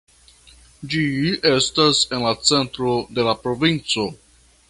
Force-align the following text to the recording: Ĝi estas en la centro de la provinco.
Ĝi 0.93 1.03
estas 1.49 2.01
en 2.17 2.25
la 2.27 2.33
centro 2.51 2.97
de 3.19 3.29
la 3.31 3.39
provinco. 3.45 4.09